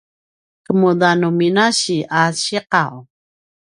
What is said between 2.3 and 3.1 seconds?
ciqaw?